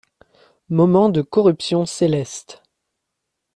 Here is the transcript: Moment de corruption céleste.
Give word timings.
Moment 0.69 1.09
de 1.09 1.21
corruption 1.21 1.85
céleste. 1.85 2.63